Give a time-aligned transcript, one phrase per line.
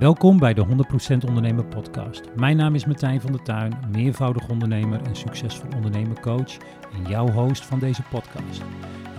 [0.00, 2.34] Welkom bij de 100% Ondernemer Podcast.
[2.36, 6.56] Mijn naam is Martijn van der Tuin, meervoudig ondernemer en succesvol ondernemercoach
[6.92, 8.60] en jouw host van deze podcast.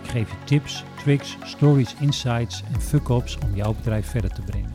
[0.04, 4.72] Ik geef je tips, tricks, stories, insights en fuck-ups om jouw bedrijf verder te brengen.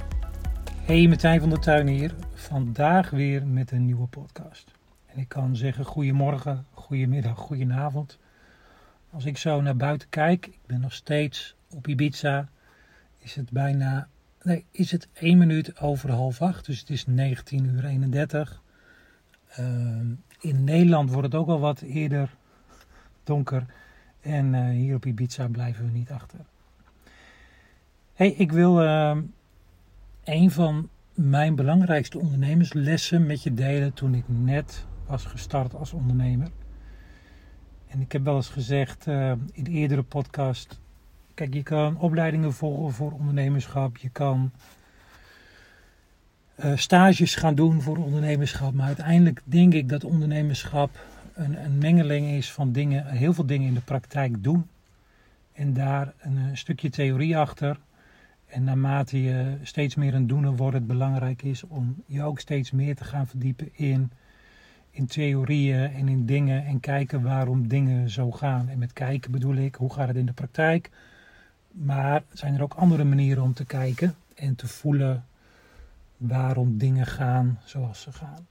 [0.83, 2.15] Hey, Martijn van der Tuin hier.
[2.35, 4.73] Vandaag weer met een nieuwe podcast.
[5.07, 8.19] En ik kan zeggen goedemorgen, goedemiddag, goedenavond.
[9.11, 12.49] Als ik zo naar buiten kijk, ik ben nog steeds op Ibiza,
[13.19, 14.09] is het bijna
[14.47, 18.63] Nee, is het 1 minuut over half 8, dus het is 19 uur 31.
[19.49, 20.07] Ehm,
[20.41, 22.37] in Nederland wordt het ook al wat eerder
[23.25, 23.67] donker.
[24.21, 26.39] En uh, hier op Ibiza blijven we niet achter.
[28.15, 29.17] Hey, ik wil uh,
[30.25, 36.49] een van mijn belangrijkste ondernemerslessen met je delen toen ik net was gestart als ondernemer.
[37.87, 40.81] En ik heb wel eens gezegd uh, in de eerdere podcast
[41.37, 43.97] Kijk, je kan opleidingen volgen voor ondernemerschap.
[43.97, 44.51] Je kan
[46.65, 48.75] uh, stages gaan doen voor ondernemerschap.
[48.75, 50.91] Maar uiteindelijk denk ik dat ondernemerschap
[51.35, 54.69] een, een, mengeling is van dingen, heel veel dingen in de praktijk doen.
[55.53, 57.79] En daar een, een stukje theorie achter.
[58.47, 62.71] En naarmate je steeds meer een doener wordt, het belangrijk is om je ook steeds
[62.71, 64.11] meer te gaan verdiepen in,
[64.91, 66.67] in theorieën en in dingen.
[66.67, 68.69] En kijken waarom dingen zo gaan.
[68.69, 70.91] En met kijken bedoel ik, hoe gaat het in de praktijk?
[71.77, 75.25] Maar zijn er ook andere manieren om te kijken en te voelen
[76.17, 78.47] waarom dingen gaan zoals ze gaan.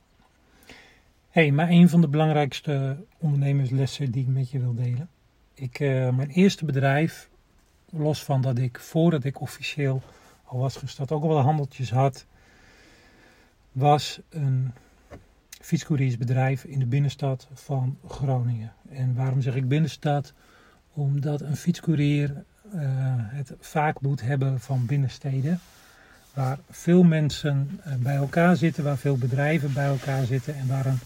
[1.30, 5.09] hey, maar een van de belangrijkste ondernemerslessen die ik met je wil delen.
[5.54, 7.30] Ik, uh, mijn eerste bedrijf,
[7.90, 10.02] los van dat ik voordat ik officieel
[10.44, 12.26] al was gestart ook al wel handeltjes had,
[13.72, 14.72] was een
[15.62, 18.73] fietscouriersbedrijf in de binnenstad van Groningen.
[18.89, 20.34] En waarom zeg ik binnenstad?
[20.94, 22.44] Omdat een fietscourier
[23.27, 25.59] het vaak moet hebben van binnensteden.
[26.33, 30.86] Waar veel mensen uh, bij elkaar zitten, waar veel bedrijven bij elkaar zitten en waar
[30.86, 30.99] een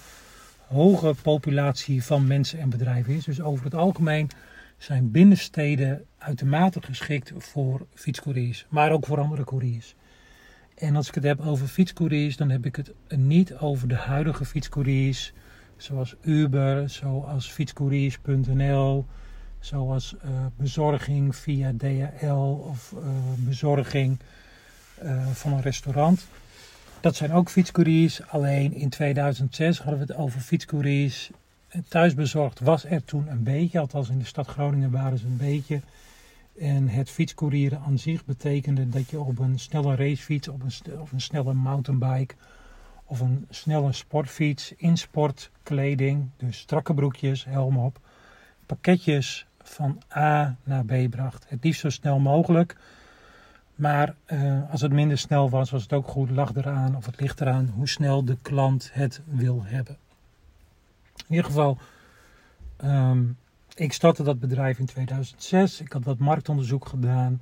[0.68, 3.26] hoge populatie van mensen en bedrijven is.
[3.26, 4.30] Dus over het algemeen
[4.78, 9.96] zijn binnensteden uitermate geschikt voor fietscouriers, maar ook voor andere couriers.
[10.76, 14.46] En als ik het heb over fietscouriers, dan heb ik het niet over de huidige
[14.46, 15.34] fietscouriers,
[15.78, 19.06] zoals Uber, zoals fietscouriers.nl,
[19.60, 23.02] zoals uh, bezorging via DHL of uh,
[23.38, 24.20] bezorging
[25.04, 26.28] uh, van een restaurant.
[27.00, 31.30] Dat zijn ook fietscouriers, alleen in 2006 hadden we het over fietscouriers.
[31.88, 35.82] Thuisbezorgd was er toen een beetje, althans in de stad Groningen waren ze een beetje.
[36.60, 41.12] En het fietscourieren aan zich betekende dat je op een snelle racefiets, op een, of
[41.12, 42.36] een snelle mountainbike
[43.06, 48.00] of een snelle sportfiets in sportkleding, dus strakke broekjes, helm op,
[48.66, 51.46] pakketjes van A naar B bracht.
[51.48, 52.76] Het liefst zo snel mogelijk.
[53.76, 56.30] Maar uh, als het minder snel was, was het ook goed.
[56.30, 59.98] Lag eraan of het ligt eraan hoe snel de klant het wil hebben.
[61.16, 61.78] In ieder geval,
[62.84, 63.38] um,
[63.76, 65.82] ik startte dat bedrijf in 2006.
[65.82, 67.42] Ik had wat marktonderzoek gedaan.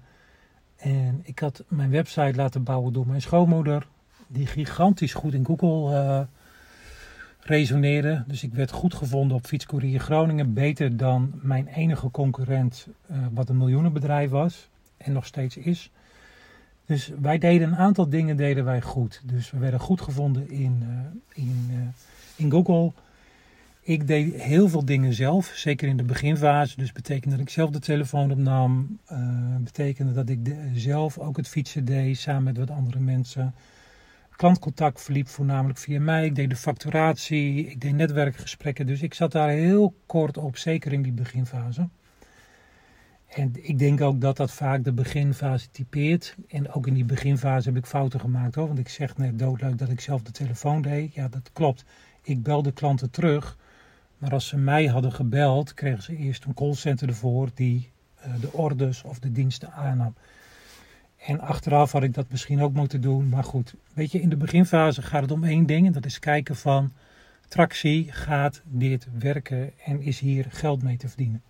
[0.75, 3.87] En ik had mijn website laten bouwen door mijn schoonmoeder.
[4.27, 6.21] Die gigantisch goed in Google uh,
[7.49, 8.23] resoneren.
[8.27, 10.53] Dus ik werd goed gevonden op Fietscourier Groningen.
[10.53, 14.69] Beter dan mijn enige concurrent, uh, wat een miljoenenbedrijf was.
[14.97, 15.91] En nog steeds is.
[16.85, 19.21] Dus wij deden een aantal dingen deden wij goed.
[19.23, 21.77] Dus we werden goed gevonden in, uh, in, uh,
[22.35, 22.91] in Google.
[23.81, 26.77] Ik deed heel veel dingen zelf, zeker in de beginfase.
[26.77, 28.99] Dus betekende dat ik zelf de telefoon opnam.
[29.59, 30.39] betekende dat ik
[30.73, 33.53] zelf ook het fietsen deed samen met wat andere mensen.
[34.37, 36.25] Klantcontact verliep voornamelijk via mij.
[36.25, 38.85] Ik deed de facturatie, ik deed netwerkgesprekken.
[38.85, 41.89] Dus ik zat daar heel kort op, zeker in die beginfase.
[43.27, 46.35] En ik denk ook dat dat vaak de beginfase typeert.
[46.47, 48.67] En ook in die beginfase heb ik fouten gemaakt hoor.
[48.67, 51.13] Want ik zeg net doodleuk dat ik zelf de telefoon deed.
[51.13, 51.85] Ja, dat klopt.
[52.21, 53.57] Ik belde klanten terug.
[54.17, 57.91] Maar als ze mij hadden gebeld, kregen ze eerst een callcenter ervoor die
[58.25, 60.13] uh, de orders of de diensten aannam.
[61.27, 63.29] En achteraf had ik dat misschien ook moeten doen.
[63.29, 65.85] Maar goed, weet je, in de beginfase gaat het om één ding.
[65.85, 66.91] En dat is kijken van
[67.47, 71.43] tractie, gaat dit werken en is hier geld mee te verdienen.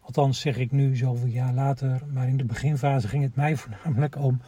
[0.00, 2.02] Althans zeg ik nu zoveel jaar later.
[2.12, 4.40] Maar in de beginfase ging het mij voornamelijk om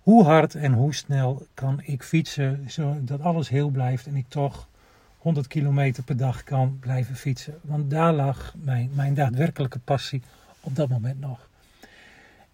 [0.00, 2.64] hoe hard en hoe snel kan ik fietsen.
[2.66, 4.68] Zodat alles heel blijft en ik toch
[5.18, 7.54] 100 kilometer per dag kan blijven fietsen.
[7.62, 10.22] Want daar lag mijn, mijn daadwerkelijke passie
[10.60, 11.48] op dat moment nog.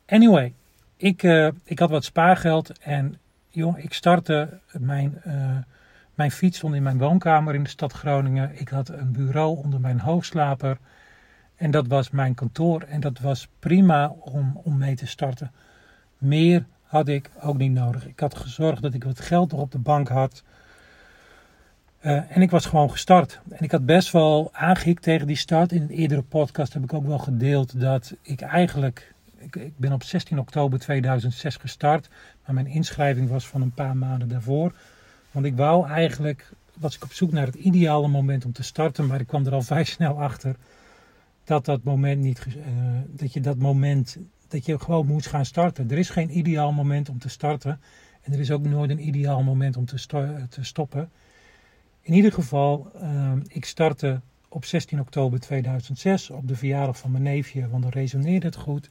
[0.07, 0.55] Anyway,
[1.01, 3.19] ik, uh, ik had wat spaargeld en
[3.49, 5.57] jong, ik startte mijn, uh,
[6.15, 8.61] mijn fiets stond in mijn woonkamer in de stad Groningen.
[8.61, 10.79] Ik had een bureau onder mijn hoogslaper
[11.57, 15.53] en dat was mijn kantoor en dat was prima om, om mee te starten.
[16.19, 18.07] Meer had ik ook niet nodig.
[18.07, 20.43] Ik had gezorgd dat ik wat geld nog op de bank had.
[21.99, 23.41] Eh, en ik was gewoon gestart.
[23.49, 25.73] En ik had best wel aangehikt tegen die start.
[25.73, 29.15] In een eerdere podcast heb ik ook wel gedeeld dat ik eigenlijk.
[29.41, 32.09] Ik, ik, ben op 16 oktober 2006 gestart.
[32.45, 34.75] Maar mijn inschrijving was van een paar maanden daarvoor.
[35.31, 36.53] Want ik wou eigenlijk.
[36.79, 39.07] Was ik op zoek naar het ideale moment om te starten.
[39.07, 40.57] Maar ik kwam er al vrij snel achter.
[41.45, 42.47] Dat dat moment niet.
[42.47, 42.65] Uh,
[43.07, 44.17] dat je dat moment.
[44.49, 45.91] Dat je gewoon moet gaan starten.
[45.91, 47.81] Er is geen ideaal moment om te starten.
[48.21, 49.99] En er is ook nooit een ideaal moment om te,
[50.61, 51.11] stoppen.
[52.01, 57.23] In ieder geval, uh, ik startte op 16 oktober 2006 op de verjaardag van mijn
[57.23, 58.91] neefje, want dan resoneerde het goed.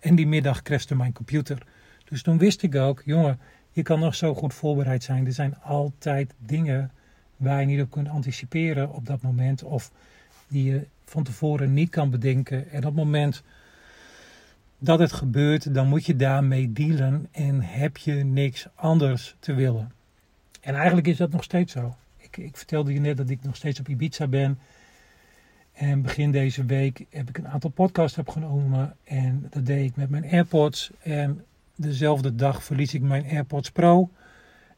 [0.00, 1.66] En die middag crashte mijn computer.
[2.04, 3.38] Dus toen wist ik ook, jongen,
[3.70, 5.26] je kan nog zo goed voorbereid zijn.
[5.26, 6.90] Er zijn altijd dingen
[7.36, 9.62] waar je niet op kunt anticiperen op dat moment.
[9.62, 9.92] Of
[10.48, 12.70] die je van tevoren niet kan bedenken.
[12.70, 13.42] En op het moment
[14.78, 19.92] dat het gebeurt, dan moet je daarmee dealen en heb je niks anders te willen.
[20.60, 21.94] En eigenlijk is dat nog steeds zo
[22.30, 24.58] ik, ik vertelde je net dat ik nog steeds op Ibiza ben.
[25.72, 28.96] En begin deze week heb ik een aantal podcasts opgenomen.
[29.04, 30.90] En dat deed ik met mijn AirPods.
[31.02, 31.44] En
[31.74, 34.10] dezelfde dag verlies ik mijn AirPods Pro.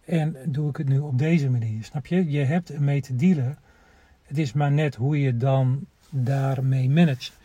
[0.04, 1.84] En doe ik het nu op deze manier.
[1.84, 2.30] Snap je?
[2.30, 3.58] Je hebt ermee te dealen.
[4.22, 7.40] Het is maar net hoe je dan daarmee managt.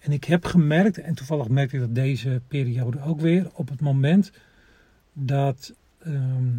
[0.00, 3.80] En ik heb gemerkt, en toevallig merkte ik dat deze periode ook weer, op het
[3.80, 4.32] moment
[5.12, 6.58] dat ehm,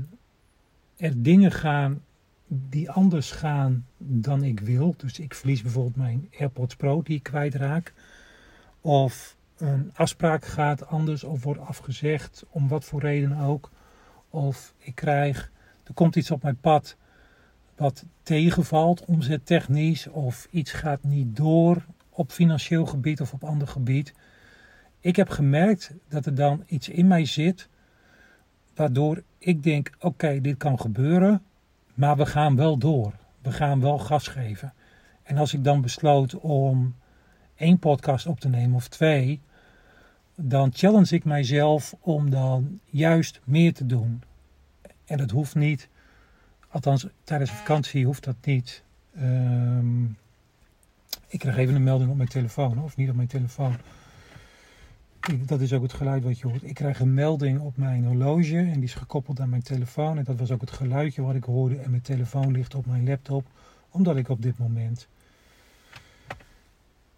[0.98, 2.02] er dingen gaan
[2.54, 4.94] die anders gaan dan ik wil.
[4.98, 7.94] Dus ik verlies bijvoorbeeld mijn AirPods Pro die ik kwijtraak.
[8.82, 13.72] Of een afspraak gaat anders of wordt afgezegd, om wat voor reden ook.
[14.30, 15.52] Of ik krijg,
[15.84, 16.96] er komt iets op mijn pad
[17.76, 20.08] wat tegenvalt, omzettechnisch.
[20.08, 24.14] Of iets gaat niet door op financieel gebied of op ander gebied.
[25.00, 27.70] Ik heb gemerkt dat er dan iets in mij zit,
[28.76, 31.42] waardoor ik denk: oké, dit kan gebeuren.
[31.94, 33.14] Maar we gaan wel door.
[33.42, 34.74] We gaan wel gas geven.
[35.24, 36.96] En als ik dan besloot om
[37.56, 39.42] één podcast op te nemen of twee,
[40.36, 44.24] dan challenge ik mijzelf om dan juist meer te doen.
[45.06, 45.90] En dat hoeft niet,
[46.70, 48.84] althans tijdens vakantie hoeft dat niet.
[49.18, 50.18] Um,
[51.28, 53.76] ik krijg even een melding op mijn telefoon, of niet op mijn telefoon
[55.46, 56.64] dat is ook het geluid wat je hoort.
[56.64, 60.18] Ik krijg een melding op mijn horloge en die is gekoppeld aan mijn telefoon.
[60.18, 61.76] En dat was ook het geluidje wat ik hoorde.
[61.76, 63.46] En mijn telefoon ligt op mijn laptop,
[63.90, 65.08] omdat ik op dit moment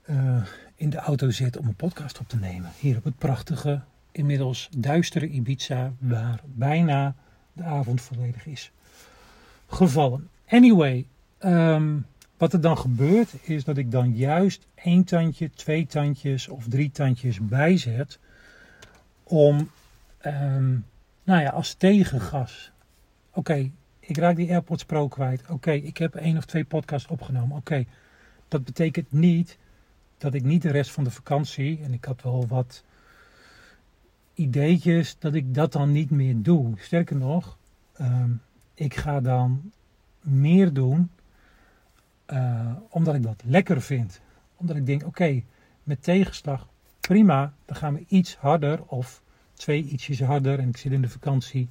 [0.10, 0.46] uh,
[0.76, 2.72] in de auto zit om een podcast op te nemen.
[2.80, 7.16] Hier op het prachtige, inmiddels duistere Ibiza, waar bijna
[7.54, 8.72] de avond volledig is
[9.68, 10.30] gevallen.
[10.48, 11.06] Anyway,
[11.40, 12.06] um,
[12.44, 16.92] wat er dan gebeurt is dat ik dan juist één tandje, twee tandjes of drie
[16.92, 18.20] tandjes bijzet
[19.24, 19.70] om,
[20.26, 20.86] um,
[21.24, 22.72] nou ja, als tegengas.
[23.34, 25.44] Oké, ik raak die AirPods Pro kwijt.
[25.50, 27.58] Oké, ik heb één of twee podcasts opgenomen.
[27.58, 27.86] Oké,
[28.48, 29.58] dat betekent niet
[30.18, 32.84] dat ik niet de rest van de vakantie, en ik had wel wat
[34.34, 36.74] ideetjes, dat ik dat dan niet meer doe.
[36.78, 37.58] Sterker nog,
[38.02, 38.42] um,
[38.74, 39.72] ik ga dan
[40.22, 41.10] meer doen
[42.28, 44.22] uh, omdat ik dat lekker vind.
[44.56, 45.44] Omdat ik denk, oké,
[45.84, 46.68] met tegenslag,
[47.00, 49.22] prima, dan gaan we iets harder of
[49.54, 50.60] twee ietsjes harder.
[50.60, 51.70] En ik zit in de vakantie,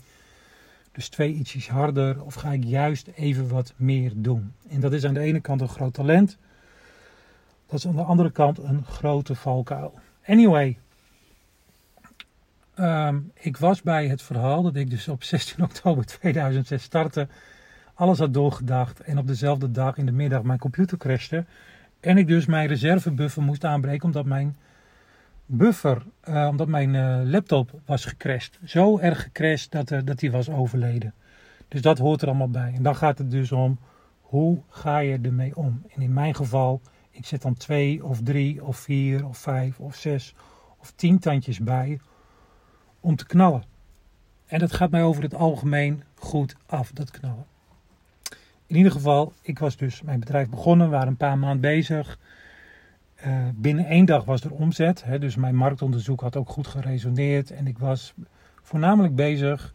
[0.93, 2.25] dus twee ietsjes harder.
[2.25, 4.53] Of ga ik juist even wat meer doen.
[4.69, 6.39] En dat is aan de ene kant een groot talent.
[7.67, 9.95] Dat is aan de andere kant een grote valkuil.
[10.27, 10.79] Anyway,
[12.79, 17.29] um, ik was bij het verhaal dat ik dus op 16 oktober 2006 startte
[18.03, 21.45] alles had doorgedacht en op dezelfde dag in de middag mijn computer crashte.
[22.01, 24.57] En ik dus mijn reservebuffer moest aanbreken omdat mijn
[25.47, 28.59] buffer, uh, omdat mijn uh, laptop was gecrashed.
[28.65, 31.15] Zo erg gecrashed dat, uh, dat die was overleden.
[31.69, 32.73] Dus dat hoort er allemaal bij.
[32.75, 33.79] En dan gaat het dus om,
[34.21, 35.83] hoe ga je ermee om?
[35.95, 36.81] En in mijn geval,
[37.11, 40.35] ik zet dan twee of drie of vier of vijf of zes
[40.79, 42.01] of tien tandjes bij
[43.01, 43.65] om te knallen.
[44.47, 47.51] En dat gaat mij over het algemeen goed af, dat knallen.
[48.73, 52.19] In ieder geval, ik was dus mijn bedrijf begonnen, waren een paar maanden bezig.
[53.27, 57.51] Uh, binnen één dag was er omzet, hè, dus mijn marktonderzoek had ook goed geresoneerd.
[57.51, 58.15] En ik was
[58.63, 59.75] voornamelijk bezig,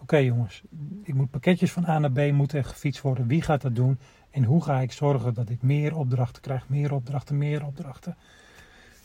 [0.00, 0.62] oké jongens,
[1.02, 3.26] ik moet pakketjes van A naar B moeten gefietst worden.
[3.26, 3.98] Wie gaat dat doen?
[4.30, 8.16] En hoe ga ik zorgen dat ik meer opdrachten krijg, meer opdrachten, meer opdrachten.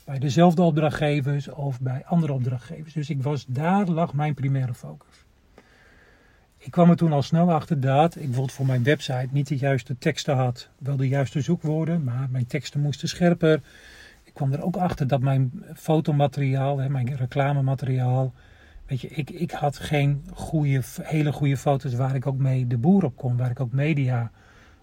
[0.06, 2.94] Bij dezelfde opdrachtgevers of bij andere opdrachtgevers.
[2.94, 5.27] Dus ik was, daar lag mijn primaire focus.
[6.68, 9.58] Ik kwam er toen al snel achter dat ik bijvoorbeeld voor mijn website niet de
[9.58, 10.70] juiste teksten had.
[10.78, 13.62] Wel de juiste zoekwoorden, maar mijn teksten moesten scherper.
[14.24, 18.34] Ik kwam er ook achter dat mijn fotomateriaal, mijn reclamemateriaal,
[18.86, 22.78] Weet je, ik, ik had geen goede, hele goede foto's waar ik ook mee de
[22.78, 24.32] boer op kon, waar ik ook media,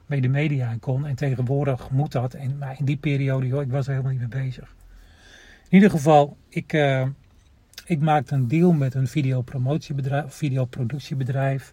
[0.06, 1.06] mee de media in kon.
[1.06, 2.34] En tegenwoordig moet dat.
[2.34, 4.74] En, maar in die periode, joh, ik was er helemaal niet mee bezig.
[5.68, 7.06] In ieder geval, ik, uh,
[7.84, 9.08] ik maakte een deal met een
[10.28, 11.72] videoproductiebedrijf.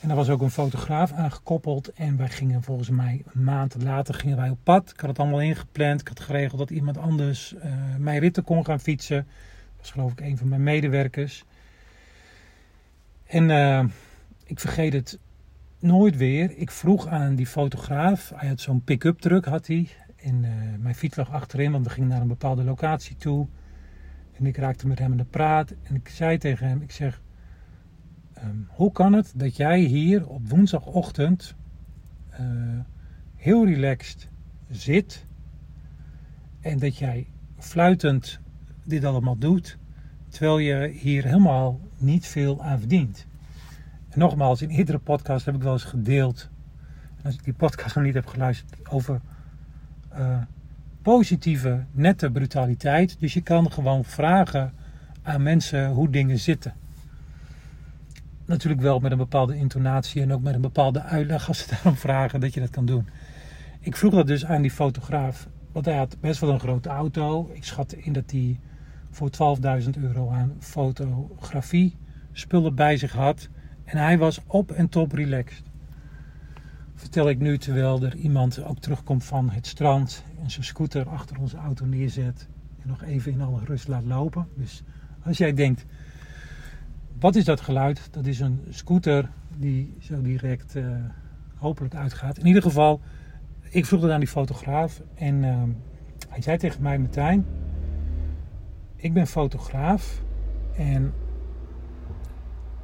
[0.00, 1.92] En er was ook een fotograaf aangekoppeld.
[1.92, 4.90] En wij gingen volgens mij een maand later gingen wij op pad.
[4.90, 6.00] Ik had het allemaal ingepland.
[6.00, 7.62] Ik had geregeld dat iemand anders uh,
[7.98, 9.16] mijn ritten kon gaan fietsen.
[9.16, 11.44] Dat was geloof ik een van mijn medewerkers.
[13.26, 13.84] En uh,
[14.44, 15.18] ik vergeet het
[15.78, 16.56] nooit weer.
[16.56, 18.32] Ik vroeg aan die fotograaf.
[18.34, 19.88] Hij had zo'n pick-up truck had hij.
[20.16, 23.46] En uh, mijn fiets lag achterin, want we gingen naar een bepaalde locatie toe.
[24.40, 25.74] En ik raakte met hem in de praat.
[25.82, 27.22] En ik zei tegen hem, ik zeg...
[28.44, 31.54] Um, hoe kan het dat jij hier op woensdagochtend
[32.40, 32.80] uh,
[33.36, 34.28] heel relaxed
[34.70, 35.26] zit
[36.60, 37.26] en dat jij
[37.58, 38.40] fluitend
[38.84, 39.78] dit allemaal doet,
[40.28, 43.26] terwijl je hier helemaal niet veel aan verdient?
[44.08, 46.50] En nogmaals, in eerdere podcast heb ik wel eens gedeeld,
[47.22, 49.20] als ik die podcast nog niet heb geluisterd, over
[50.12, 50.42] uh,
[51.02, 53.16] positieve, nette brutaliteit.
[53.20, 54.72] Dus je kan gewoon vragen
[55.22, 56.74] aan mensen hoe dingen zitten.
[58.44, 61.96] Natuurlijk wel met een bepaalde intonatie en ook met een bepaalde uitleg als ze daarom
[61.96, 63.08] vragen dat je dat kan doen.
[63.80, 67.50] Ik vroeg dat dus aan die fotograaf, want hij had best wel een grote auto.
[67.52, 68.58] Ik schatte in dat hij
[69.10, 69.30] voor
[69.82, 71.96] 12.000 euro aan fotografie
[72.32, 73.48] spullen bij zich had.
[73.84, 75.62] En hij was op en top relaxed.
[76.94, 81.56] Vertel ik nu terwijl er iemand ook terugkomt van het strand zijn scooter achter onze
[81.56, 82.48] auto neerzet
[82.82, 84.48] en nog even in alle rust laat lopen.
[84.54, 84.82] Dus
[85.22, 85.84] als jij denkt,
[87.18, 88.08] wat is dat geluid?
[88.10, 90.96] Dat is een scooter die zo direct uh,
[91.54, 92.38] hopelijk uitgaat.
[92.38, 93.00] In ieder geval,
[93.68, 95.62] ik vroeg het aan die fotograaf en uh,
[96.28, 97.46] hij zei tegen mij, Martijn,
[98.96, 100.22] ik ben fotograaf
[100.76, 101.12] en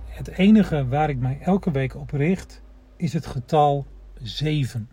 [0.06, 2.62] het enige waar ik mij elke week op richt
[2.96, 3.86] is het getal
[4.22, 4.88] 7.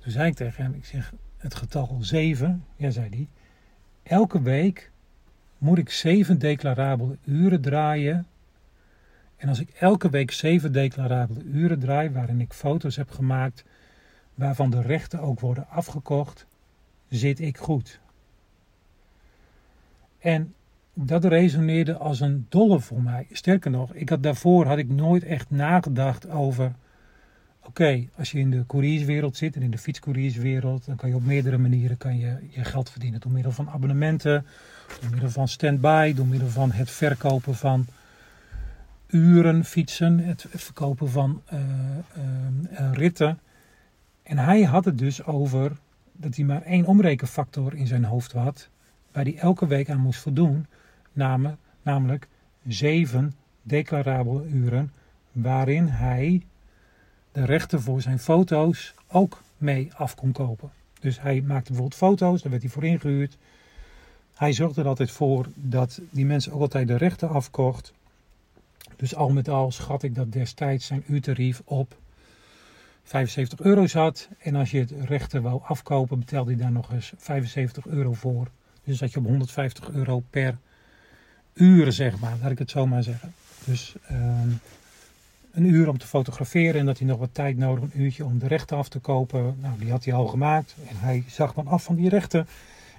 [0.00, 1.12] Toen zei ik tegen hem, ik zeg,
[1.44, 3.28] het getal 7, ja zei hij,
[4.02, 4.90] elke week
[5.58, 8.26] moet ik 7 declarabele uren draaien.
[9.36, 13.64] En als ik elke week 7 declarabele uren draai, waarin ik foto's heb gemaakt,
[14.34, 16.46] waarvan de rechten ook worden afgekocht,
[17.08, 18.00] zit ik goed.
[20.18, 20.54] En
[20.94, 23.26] dat resoneerde als een dolle voor mij.
[23.30, 26.72] Sterker nog, ik had, daarvoor had ik nooit echt nagedacht over
[27.66, 31.24] Oké, als je in de courierswereld zit en in de fietscourierswereld, dan kan je op
[31.24, 33.20] meerdere manieren kan je, je geld verdienen.
[33.20, 34.46] Door middel van abonnementen,
[35.00, 37.86] door middel van stand-by, door middel van het verkopen van
[39.06, 43.38] uren fietsen, het verkopen van uh, uh, ritten.
[44.22, 45.72] En hij had het dus over
[46.12, 48.68] dat hij maar één omrekenfactor in zijn hoofd had,
[49.12, 50.66] waar hij elke week aan moest voldoen,
[51.82, 52.28] namelijk
[52.66, 54.92] zeven declarabele uren,
[55.32, 56.42] waarin hij
[57.34, 60.70] de rechten voor zijn foto's ook mee af kon kopen.
[61.00, 63.36] Dus hij maakte bijvoorbeeld foto's, daar werd hij voor ingehuurd.
[64.34, 67.92] Hij zorgde er altijd voor dat die mensen ook altijd de rechten afkocht.
[68.96, 71.96] Dus al met al schat ik dat destijds zijn uurtarief op
[73.02, 74.28] 75 euro zat.
[74.38, 78.50] En als je het rechten wou afkopen, betaalde hij daar nog eens 75 euro voor.
[78.84, 80.58] Dus dat je op 150 euro per
[81.54, 83.34] uur, zeg maar, laat ik het zo maar zeggen.
[83.64, 84.18] Dus uh,
[85.54, 88.38] een uur om te fotograferen en dat hij nog wat tijd nodig, een uurtje om
[88.38, 89.56] de rechten af te kopen.
[89.60, 92.40] Nou, die had hij al gemaakt en hij zag dan af van die rechten.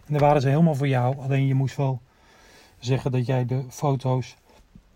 [0.06, 1.18] En dan waren ze helemaal voor jou.
[1.18, 2.02] Alleen je moest wel
[2.80, 4.36] zeggen dat jij de foto's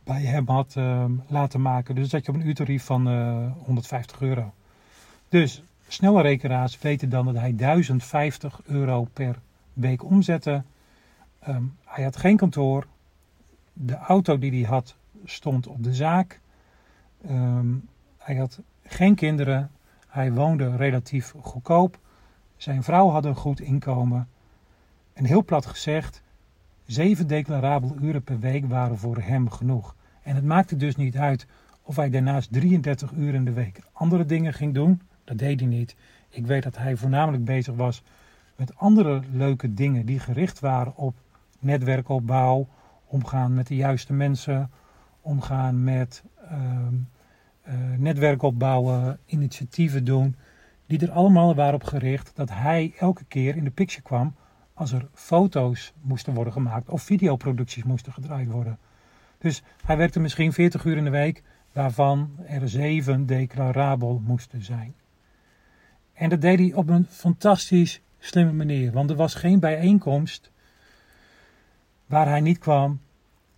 [0.03, 1.95] bij hem had uh, laten maken.
[1.95, 4.53] Dus dat je op een uurtarief van uh, eh, 150 euro.
[5.29, 9.39] Dus snelle rekenaars weten dan dat hij 1050 euro per
[9.73, 10.63] week omzette.
[11.47, 12.87] Um, hij had geen kantoor.
[13.73, 16.39] De auto die hij had stond op de zaak.
[17.25, 19.71] Um, hij had geen kinderen.
[20.07, 21.99] Hij woonde relatief goedkoop.
[22.57, 24.27] Zijn vrouw had een goed inkomen.
[25.13, 26.21] En heel plat gezegd,
[26.85, 29.95] zeven declarabele uren per week waren voor hem genoeg.
[30.21, 31.47] En het maakte dus niet uit
[31.81, 35.01] of hij daarnaast 33 uur in de week andere dingen ging doen.
[35.23, 35.95] Dat deed hij niet.
[36.29, 38.03] Ik weet dat hij voornamelijk bezig was
[38.55, 41.15] met andere leuke dingen die gericht waren op
[41.59, 42.67] netwerkopbouw,
[43.05, 44.71] omgaan met de juiste mensen,
[45.21, 46.23] omgaan met
[47.97, 50.35] netwerk opbouwen, initiatieven doen,
[50.85, 54.35] die er allemaal waren op gericht dat hij elke keer in de picture kwam
[54.73, 58.77] als er foto's moesten worden gemaakt of videoproducties moesten gedraaid worden.
[59.37, 64.95] Dus hij werkte misschien 40 uur in de week, waarvan er 7 declarabel moesten zijn.
[66.13, 70.51] En dat deed hij op een fantastisch slimme manier, want er was geen bijeenkomst
[72.05, 72.99] waar hij niet kwam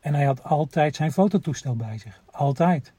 [0.02, 2.22] En hij had altijd zijn fototoestel bij zich.
[2.42, 2.94] Altijd.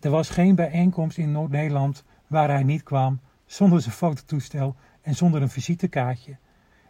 [0.00, 5.42] Er was geen bijeenkomst in Noord-Nederland waar hij niet kwam zonder zijn fototoestel en zonder
[5.42, 6.36] een visitekaartje.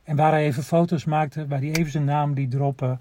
[0.03, 3.01] En waar hij even foto's maakte, waar hij even zijn naam liet droppen,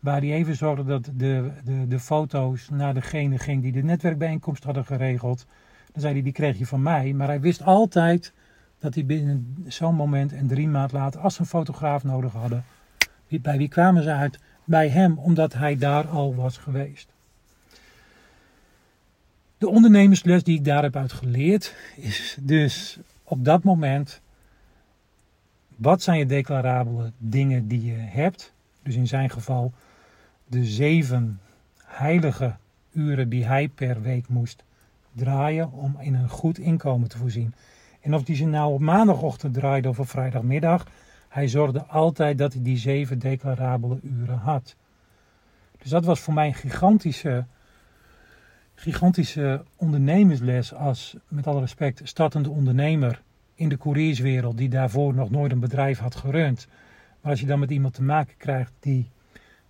[0.00, 4.64] waar hij even zorgde dat de, de, de foto's naar degene ging die de netwerkbijeenkomst
[4.64, 5.46] hadden geregeld.
[5.92, 7.12] Dan zei hij, die kreeg je van mij.
[7.12, 8.32] Maar hij wist altijd
[8.78, 12.64] dat hij binnen zo'n moment en drie maanden later, als ze een fotograaf nodig hadden,
[13.28, 14.38] bij wie kwamen ze uit?
[14.64, 17.12] Bij hem, omdat hij daar al was geweest.
[19.62, 24.20] De ondernemersles die ik daar heb uit geleerd is dus op dat moment
[25.76, 28.52] wat zijn je declarabele dingen die je hebt.
[28.82, 29.72] Dus in zijn geval
[30.46, 31.40] de zeven
[31.84, 32.56] heilige
[32.92, 34.64] uren die hij per week moest
[35.12, 37.54] draaien om in een goed inkomen te voorzien.
[38.00, 40.86] En of die ze nou op maandagochtend draaide of op vrijdagmiddag,
[41.28, 44.76] hij zorgde altijd dat hij die zeven declarabele uren had.
[45.78, 47.44] Dus dat was voor mij een gigantische
[48.82, 53.22] gigantische ondernemersles als, met alle respect, startende ondernemer
[53.54, 56.66] in de courierswereld die daarvoor nog nooit een bedrijf had gerund.
[57.20, 59.08] Maar als je dan met iemand te maken krijgt die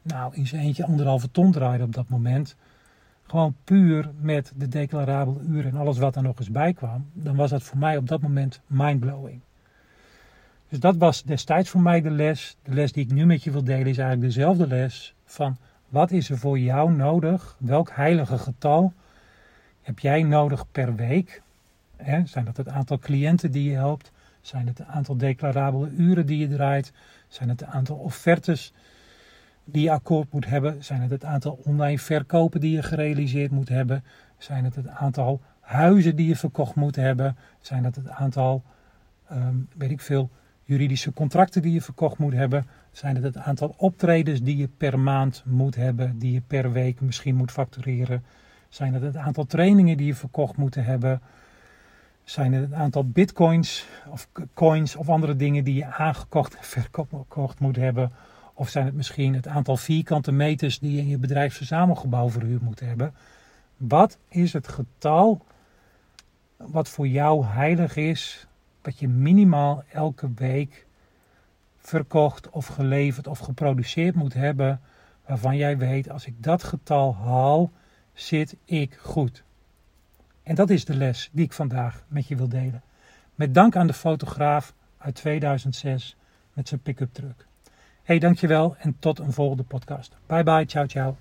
[0.02, 2.56] nou, in zijn eentje anderhalve ton draaide op dat moment,
[3.22, 7.36] gewoon puur met de declarabele uren en alles wat er nog eens bij kwam, dan
[7.36, 9.40] was dat voor mij op dat moment mindblowing.
[10.68, 12.56] Dus dat was destijds voor mij de les.
[12.62, 15.56] De les die ik nu met je wil delen is eigenlijk dezelfde les van
[15.88, 17.56] wat is er voor jou nodig?
[17.58, 18.92] Welk heilige getal
[19.82, 21.42] heb jij nodig per week?
[21.96, 22.26] Hè?
[22.26, 24.12] Zijn dat het aantal cliënten die je helpt?
[24.40, 26.92] Zijn het het aantal declarabele uren die je draait?
[27.28, 28.72] Zijn het het aantal offertes
[29.64, 30.84] die je akkoord moet hebben?
[30.84, 34.04] Zijn het het aantal online verkopen die je gerealiseerd moet hebben?
[34.38, 37.36] Zijn het het aantal huizen die je verkocht moet hebben?
[37.60, 38.62] Zijn het het aantal,
[39.28, 40.30] ehm, weet ik veel,
[40.64, 42.66] juridische contracten die je verkocht moet hebben?
[42.92, 47.00] Zijn het het aantal optredens die je per maand moet hebben, die je per week
[47.00, 48.24] misschien moet factureren?
[48.72, 51.20] Zijn het het aantal trainingen die je verkocht moet hebben?
[52.24, 57.60] Zijn het het aantal bitcoins of coins of andere dingen die je aangekocht en verkocht
[57.60, 58.12] moet hebben?
[58.54, 62.80] Of zijn het misschien het aantal vierkante meters die je in je bedrijfsverzamelgebouw verhuurd moet
[62.80, 63.14] hebben?
[63.76, 65.44] Wat is het getal
[66.56, 68.46] wat voor jou heilig is,
[68.82, 70.86] wat je minimaal elke week
[71.78, 74.80] verkocht of geleverd of geproduceerd moet hebben,
[75.26, 77.70] waarvan jij weet, als ik dat getal haal,
[78.12, 79.42] zit ik goed.
[80.42, 82.82] En dat is de les die ik vandaag met je wil delen.
[83.34, 86.16] Met dank aan de fotograaf uit 2006
[86.52, 87.46] met zijn pick-up truck.
[88.02, 90.16] Hey, dankjewel en tot een volgende podcast.
[90.26, 91.16] Bye bye, ciao ciao.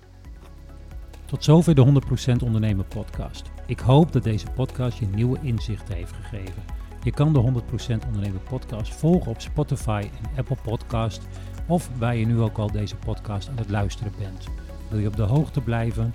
[1.24, 2.00] Tot zover de
[2.40, 3.50] 100% Ondernemer podcast.
[3.66, 6.62] Ik hoop dat deze podcast je nieuwe inzichten heeft gegeven.
[7.02, 7.62] Je kan de
[8.02, 11.26] 100% Ondernemer podcast volgen op Spotify en Apple Podcast
[11.66, 14.48] of waar je nu ook al deze podcast aan het luisteren bent.
[14.90, 16.14] Wil je op de hoogte blijven?